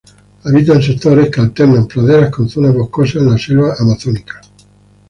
[0.45, 4.41] Habita en sectores que alternan praderas con zonas boscosas en la selva amazónica.